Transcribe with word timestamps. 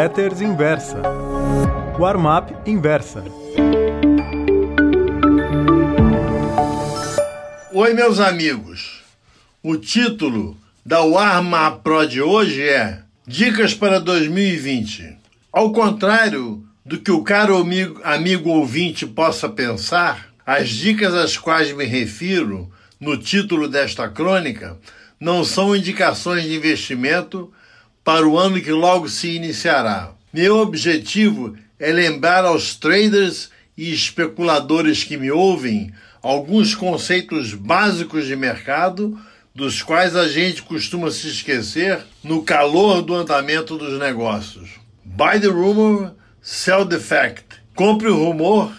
Letters 0.00 0.40
Inversa. 0.40 1.02
Warm-up 1.98 2.54
Inversa. 2.64 3.22
Oi, 7.70 7.92
meus 7.92 8.18
amigos. 8.18 9.02
O 9.62 9.76
título 9.76 10.56
da 10.86 11.02
Warm-up 11.02 11.82
Pro 11.82 12.08
de 12.08 12.22
hoje 12.22 12.66
é 12.66 13.02
Dicas 13.26 13.74
para 13.74 14.00
2020. 14.00 15.18
Ao 15.52 15.70
contrário 15.70 16.64
do 16.82 16.98
que 16.98 17.10
o 17.10 17.22
caro 17.22 17.58
amigo, 17.58 18.00
amigo 18.02 18.48
ouvinte 18.48 19.04
possa 19.04 19.50
pensar, 19.50 20.30
as 20.46 20.70
dicas 20.70 21.12
às 21.12 21.36
quais 21.36 21.76
me 21.76 21.84
refiro 21.84 22.72
no 22.98 23.18
título 23.18 23.68
desta 23.68 24.08
crônica 24.08 24.78
não 25.20 25.44
são 25.44 25.76
indicações 25.76 26.44
de 26.44 26.56
investimento 26.56 27.52
para 28.04 28.26
o 28.26 28.38
ano 28.38 28.60
que 28.60 28.72
logo 28.72 29.08
se 29.08 29.28
iniciará. 29.36 30.12
Meu 30.32 30.58
objetivo 30.58 31.56
é 31.78 31.92
lembrar 31.92 32.44
aos 32.44 32.74
traders 32.74 33.50
e 33.76 33.92
especuladores 33.92 35.04
que 35.04 35.16
me 35.16 35.30
ouvem 35.30 35.92
alguns 36.22 36.74
conceitos 36.74 37.54
básicos 37.54 38.26
de 38.26 38.36
mercado 38.36 39.18
dos 39.54 39.82
quais 39.82 40.14
a 40.14 40.28
gente 40.28 40.62
costuma 40.62 41.10
se 41.10 41.28
esquecer 41.28 42.00
no 42.22 42.42
calor 42.42 43.02
do 43.02 43.14
andamento 43.14 43.76
dos 43.76 43.98
negócios. 43.98 44.70
Buy 45.04 45.40
the 45.40 45.48
rumor, 45.48 46.14
sell 46.40 46.86
the 46.86 46.98
fact. 46.98 47.60
Compre 47.74 48.08
o 48.08 48.16
rumor, 48.16 48.72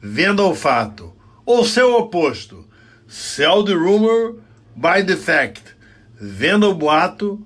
venda 0.00 0.42
o 0.42 0.54
fato. 0.54 1.12
Ou 1.44 1.64
seu 1.64 1.96
oposto. 1.96 2.66
Sell 3.08 3.64
the 3.64 3.74
rumor, 3.74 4.36
buy 4.76 5.04
the 5.04 5.16
fact. 5.16 5.62
Venda 6.20 6.68
o 6.68 6.74
boato, 6.74 7.44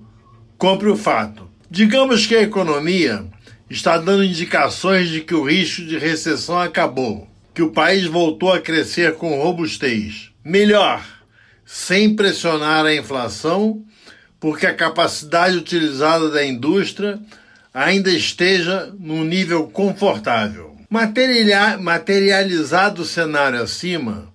compre 0.57 0.89
o 0.89 0.97
fato. 0.97 1.47
Digamos 1.69 2.25
que 2.25 2.35
a 2.35 2.41
economia 2.41 3.25
está 3.69 3.97
dando 3.97 4.23
indicações 4.23 5.09
de 5.09 5.21
que 5.21 5.35
o 5.35 5.43
risco 5.43 5.83
de 5.83 5.97
recessão 5.97 6.59
acabou, 6.59 7.27
que 7.53 7.61
o 7.61 7.71
país 7.71 8.05
voltou 8.05 8.51
a 8.51 8.61
crescer 8.61 9.15
com 9.15 9.41
robustez. 9.41 10.31
Melhor, 10.43 11.05
sem 11.65 12.15
pressionar 12.15 12.85
a 12.85 12.95
inflação, 12.95 13.83
porque 14.39 14.65
a 14.65 14.73
capacidade 14.73 15.57
utilizada 15.57 16.29
da 16.29 16.45
indústria 16.45 17.19
ainda 17.73 18.09
esteja 18.09 18.93
num 18.97 19.23
nível 19.23 19.67
confortável. 19.67 20.77
Materializado 20.89 23.01
o 23.01 23.05
cenário 23.05 23.61
acima, 23.61 24.33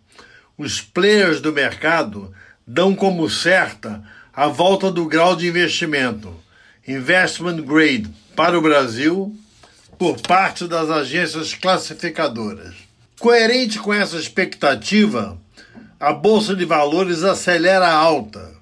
os 0.59 0.81
players 0.81 1.41
do 1.41 1.53
mercado 1.53 2.33
dão 2.67 2.95
como 2.95 3.31
certa 3.31 4.03
a 4.34 4.48
volta 4.48 4.91
do 4.91 5.05
grau 5.05 5.36
de 5.36 5.47
investimento, 5.47 6.34
investment 6.88 7.61
grade, 7.61 8.08
para 8.34 8.58
o 8.58 8.62
Brasil 8.62 9.36
por 9.98 10.19
parte 10.22 10.66
das 10.66 10.89
agências 10.89 11.55
classificadoras. 11.55 12.74
Coerente 13.20 13.78
com 13.78 13.92
essa 13.92 14.16
expectativa, 14.16 15.39
a 16.00 16.14
Bolsa 16.14 16.56
de 16.56 16.64
Valores 16.64 17.22
acelera 17.22 17.86
a 17.86 17.94
alta, 17.94 18.55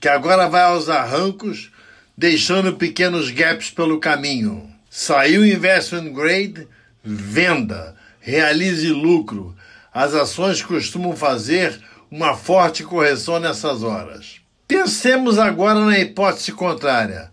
que 0.00 0.08
agora 0.08 0.48
vai 0.48 0.62
aos 0.62 0.88
arrancos, 0.88 1.70
deixando 2.16 2.76
pequenos 2.76 3.30
gaps 3.30 3.70
pelo 3.70 4.00
caminho. 4.00 4.66
Saiu 4.88 5.44
investment 5.44 6.10
grade, 6.14 6.66
venda, 7.04 7.94
realize 8.18 8.88
lucro. 8.88 9.54
As 9.92 10.14
ações 10.14 10.62
costumam 10.62 11.14
fazer 11.14 11.78
uma 12.10 12.34
forte 12.34 12.82
correção 12.82 13.38
nessas 13.38 13.82
horas. 13.82 14.40
Pensemos 14.68 15.38
agora 15.38 15.80
na 15.80 15.98
hipótese 15.98 16.52
contrária. 16.52 17.30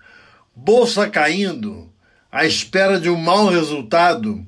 Bolsa 0.55 1.09
caindo, 1.09 1.91
à 2.31 2.45
espera 2.45 2.97
de 2.97 3.09
um 3.09 3.17
mau 3.17 3.49
resultado 3.49 4.41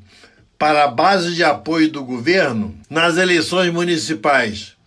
para 0.57 0.85
a 0.85 0.87
base 0.87 1.35
de 1.35 1.43
apoio 1.43 1.91
do 1.91 2.01
governo 2.05 2.73
nas 2.89 3.17
eleições 3.17 3.73
municipais. 3.73 4.77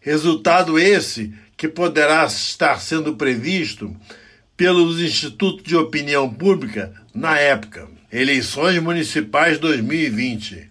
Resultado 0.00 0.78
esse 0.78 1.34
que 1.56 1.66
poderá 1.66 2.24
estar 2.26 2.80
sendo 2.80 3.16
previsto 3.16 3.94
pelos 4.56 5.00
institutos 5.00 5.64
de 5.64 5.74
opinião 5.74 6.32
pública 6.32 6.92
na 7.12 7.36
época. 7.40 7.88
Eleições 8.12 8.80
municipais 8.80 9.58
2020. 9.58 10.70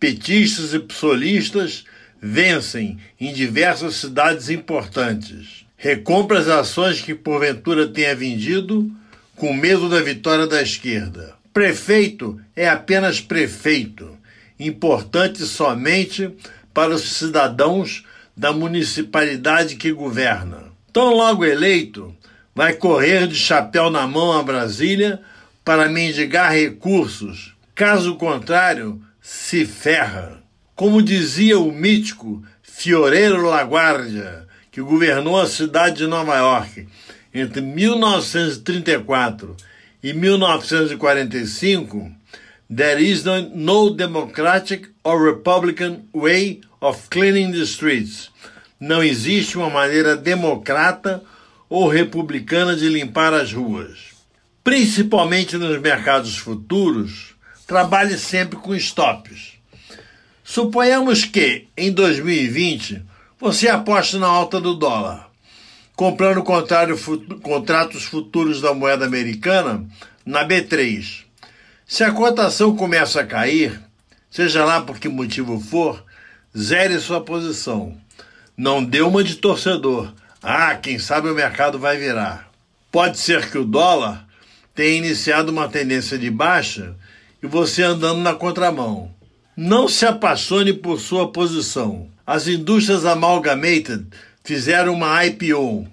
Petistas 0.00 0.72
e 0.72 0.78
psolistas 0.78 1.84
vencem 2.18 2.98
em 3.20 3.30
diversas 3.30 3.96
cidades 3.96 4.48
importantes. 4.48 5.63
Recompra 5.84 6.38
as 6.38 6.48
ações 6.48 7.02
que 7.02 7.14
porventura 7.14 7.86
tenha 7.86 8.16
vendido 8.16 8.90
com 9.36 9.52
medo 9.52 9.86
da 9.86 10.00
vitória 10.00 10.46
da 10.46 10.62
esquerda. 10.62 11.34
Prefeito 11.52 12.40
é 12.56 12.66
apenas 12.66 13.20
prefeito, 13.20 14.16
importante 14.58 15.44
somente 15.44 16.34
para 16.72 16.94
os 16.94 17.02
cidadãos 17.02 18.02
da 18.34 18.50
municipalidade 18.50 19.76
que 19.76 19.92
governa. 19.92 20.72
Tão 20.90 21.12
logo 21.12 21.44
eleito, 21.44 22.16
vai 22.54 22.72
correr 22.72 23.28
de 23.28 23.34
chapéu 23.34 23.90
na 23.90 24.06
mão 24.06 24.32
a 24.32 24.42
Brasília 24.42 25.20
para 25.62 25.86
mendigar 25.86 26.50
recursos. 26.50 27.54
Caso 27.74 28.14
contrário, 28.14 29.02
se 29.20 29.66
ferra. 29.66 30.42
Como 30.74 31.02
dizia 31.02 31.58
o 31.58 31.70
mítico 31.70 32.42
Fioreiro 32.62 33.42
Laguardia, 33.42 34.44
que 34.74 34.82
governou 34.82 35.40
a 35.40 35.46
cidade 35.46 35.98
de 35.98 36.06
Nova 36.08 36.36
York 36.36 36.88
entre 37.32 37.60
1934 37.60 39.56
e 40.02 40.12
1945, 40.12 42.10
there 42.74 43.00
is 43.00 43.22
no, 43.22 43.90
democratic 43.90 44.88
or 45.04 45.22
republican 45.22 46.08
way 46.12 46.60
of 46.80 47.08
cleaning 47.08 47.52
the 47.52 47.62
streets. 47.62 48.32
Não 48.80 49.00
existe 49.00 49.56
uma 49.56 49.70
maneira 49.70 50.16
democrata 50.16 51.22
ou 51.70 51.86
republicana 51.86 52.74
de 52.74 52.88
limpar 52.88 53.32
as 53.32 53.52
ruas. 53.52 54.12
Principalmente 54.64 55.56
nos 55.56 55.80
mercados 55.80 56.36
futuros, 56.36 57.36
trabalhe 57.64 58.18
sempre 58.18 58.58
com 58.58 58.74
stops. 58.74 59.52
Suponhamos 60.42 61.24
que, 61.24 61.68
em 61.76 61.92
2020, 61.92 63.13
você 63.44 63.68
aposte 63.68 64.16
na 64.16 64.26
alta 64.26 64.58
do 64.58 64.74
dólar 64.74 65.34
comprando 65.94 66.42
contrário, 66.42 66.98
contratos 67.42 68.04
futuros 68.04 68.60
da 68.60 68.74
moeda 68.74 69.04
americana 69.04 69.86
na 70.24 70.46
B3. 70.46 71.24
Se 71.86 72.02
a 72.02 72.12
cotação 72.12 72.74
começa 72.74 73.20
a 73.20 73.26
cair, 73.26 73.80
seja 74.30 74.64
lá 74.64 74.80
por 74.80 74.98
que 74.98 75.08
motivo 75.08 75.60
for, 75.60 76.02
zere 76.56 76.98
sua 76.98 77.20
posição. 77.20 77.96
Não 78.56 78.82
dê 78.82 79.02
uma 79.02 79.22
de 79.22 79.36
torcedor. 79.36 80.12
Ah, 80.42 80.74
quem 80.76 80.98
sabe 80.98 81.28
o 81.28 81.34
mercado 81.34 81.78
vai 81.78 81.96
virar. 81.96 82.50
Pode 82.90 83.18
ser 83.18 83.50
que 83.50 83.58
o 83.58 83.64
dólar 83.64 84.26
tenha 84.74 84.98
iniciado 84.98 85.50
uma 85.52 85.68
tendência 85.68 86.18
de 86.18 86.30
baixa 86.30 86.94
e 87.42 87.46
você 87.46 87.82
andando 87.82 88.20
na 88.20 88.34
contramão. 88.34 89.12
Não 89.56 89.88
se 89.88 90.06
apaixone 90.06 90.72
por 90.72 90.98
sua 90.98 91.30
posição. 91.30 92.13
As 92.26 92.48
indústrias 92.48 93.04
amalgamated 93.04 94.06
fizeram 94.42 94.94
uma 94.94 95.24
IPO. 95.26 95.86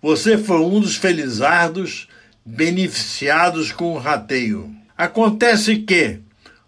Você 0.00 0.38
foi 0.38 0.58
um 0.60 0.80
dos 0.80 0.96
felizardos 0.96 2.08
beneficiados 2.44 3.72
com 3.72 3.94
o 3.94 3.98
rateio. 3.98 4.70
Acontece 4.96 5.78
que, 5.78 6.20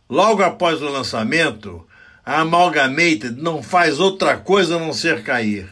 logo 0.08 0.42
após 0.42 0.82
o 0.82 0.88
lançamento, 0.88 1.86
a 2.24 2.40
Amalgamated 2.40 3.40
não 3.40 3.62
faz 3.62 4.00
outra 4.00 4.36
coisa 4.36 4.74
a 4.74 4.80
não 4.80 4.92
ser 4.92 5.22
cair. 5.22 5.68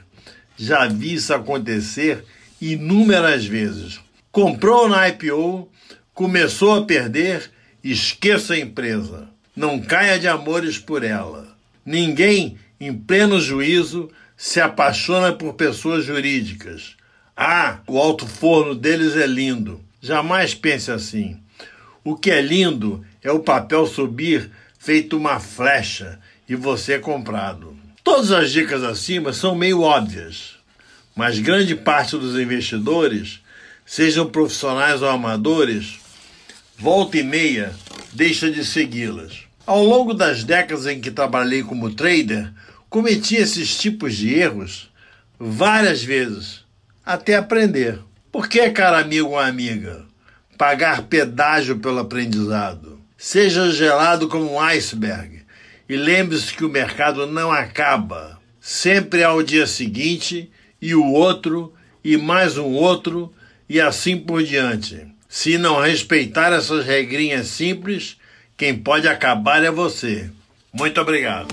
Já 0.56 0.86
vi 0.86 1.14
isso 1.14 1.34
acontecer 1.34 2.24
inúmeras 2.60 3.44
vezes. 3.44 3.98
Comprou 4.30 4.88
na 4.88 5.08
IPO, 5.08 5.68
começou 6.12 6.76
a 6.76 6.84
perder, 6.84 7.50
esqueça 7.82 8.54
a 8.54 8.58
empresa. 8.58 9.28
Não 9.56 9.80
caia 9.80 10.16
de 10.18 10.28
amores 10.28 10.78
por 10.78 11.02
ela. 11.02 11.48
Ninguém, 11.84 12.56
em 12.86 12.94
pleno 12.94 13.40
juízo, 13.40 14.10
se 14.36 14.60
apaixona 14.60 15.32
por 15.32 15.54
pessoas 15.54 16.04
jurídicas. 16.04 16.96
Ah, 17.36 17.80
o 17.86 17.98
alto 17.98 18.26
forno 18.26 18.74
deles 18.74 19.16
é 19.16 19.26
lindo. 19.26 19.80
Jamais 20.00 20.54
pense 20.54 20.90
assim. 20.90 21.38
O 22.02 22.14
que 22.14 22.30
é 22.30 22.40
lindo 22.40 23.04
é 23.22 23.32
o 23.32 23.40
papel 23.40 23.86
subir 23.86 24.50
feito 24.78 25.16
uma 25.16 25.40
flecha 25.40 26.18
e 26.48 26.54
você 26.54 26.94
é 26.94 26.98
comprado. 26.98 27.76
Todas 28.02 28.30
as 28.30 28.50
dicas 28.50 28.82
acima 28.82 29.32
são 29.32 29.54
meio 29.54 29.80
óbvias, 29.80 30.56
mas 31.16 31.38
grande 31.38 31.74
parte 31.74 32.18
dos 32.18 32.38
investidores, 32.38 33.40
sejam 33.86 34.28
profissionais 34.28 35.00
ou 35.00 35.08
amadores, 35.08 35.98
volta 36.76 37.16
e 37.16 37.22
meia 37.22 37.74
deixa 38.12 38.50
de 38.50 38.64
segui-las. 38.64 39.44
Ao 39.66 39.82
longo 39.82 40.12
das 40.12 40.44
décadas 40.44 40.86
em 40.86 41.00
que 41.00 41.10
trabalhei 41.10 41.62
como 41.62 41.94
trader, 41.94 42.52
cometi 42.94 43.34
esses 43.34 43.76
tipos 43.76 44.14
de 44.14 44.32
erros 44.32 44.88
várias 45.36 46.04
vezes, 46.04 46.64
até 47.04 47.34
aprender. 47.34 47.98
Por 48.30 48.48
que, 48.48 48.70
cara 48.70 49.00
amigo 49.00 49.30
ou 49.30 49.38
amiga? 49.38 50.04
pagar 50.56 51.02
pedágio 51.02 51.80
pelo 51.80 51.98
aprendizado. 51.98 53.00
Seja 53.18 53.68
gelado 53.72 54.28
como 54.28 54.52
um 54.52 54.60
iceberg 54.60 55.42
e 55.88 55.96
lembre-se 55.96 56.54
que 56.54 56.64
o 56.64 56.68
mercado 56.68 57.26
não 57.26 57.50
acaba. 57.50 58.38
Sempre 58.60 59.24
há 59.24 59.34
o 59.34 59.42
dia 59.42 59.66
seguinte 59.66 60.48
e 60.80 60.94
o 60.94 61.04
outro 61.04 61.74
e 62.04 62.16
mais 62.16 62.56
um 62.56 62.74
outro 62.74 63.34
e 63.68 63.80
assim 63.80 64.16
por 64.16 64.44
diante. 64.44 65.04
Se 65.28 65.58
não 65.58 65.80
respeitar 65.80 66.52
essas 66.52 66.86
regrinhas 66.86 67.48
simples, 67.48 68.18
quem 68.56 68.78
pode 68.78 69.08
acabar 69.08 69.64
é 69.64 69.70
você. 69.72 70.30
Muito 70.72 71.00
obrigado. 71.00 71.48